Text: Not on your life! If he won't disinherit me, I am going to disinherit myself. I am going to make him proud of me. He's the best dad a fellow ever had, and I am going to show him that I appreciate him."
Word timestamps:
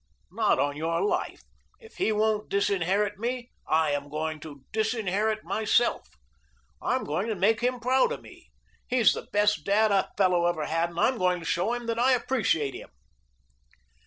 Not 0.31 0.57
on 0.57 0.75
your 0.77 0.99
life! 1.05 1.43
If 1.79 1.97
he 1.97 2.11
won't 2.11 2.49
disinherit 2.49 3.19
me, 3.19 3.51
I 3.67 3.91
am 3.91 4.09
going 4.09 4.39
to 4.39 4.63
disinherit 4.71 5.43
myself. 5.43 6.07
I 6.81 6.95
am 6.95 7.03
going 7.03 7.27
to 7.27 7.35
make 7.35 7.59
him 7.59 7.79
proud 7.79 8.11
of 8.11 8.23
me. 8.23 8.49
He's 8.87 9.13
the 9.13 9.27
best 9.31 9.63
dad 9.63 9.91
a 9.91 10.09
fellow 10.17 10.47
ever 10.47 10.65
had, 10.65 10.89
and 10.89 10.99
I 10.99 11.07
am 11.07 11.19
going 11.19 11.37
to 11.37 11.45
show 11.45 11.73
him 11.73 11.85
that 11.85 11.99
I 11.99 12.13
appreciate 12.13 12.73
him." 12.73 12.89